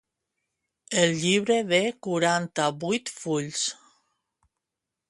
El 1.01 1.13
llibre 1.23 1.59
de 1.73 1.83
quaranta-vuit 2.07 3.13
fulls. 3.21 3.65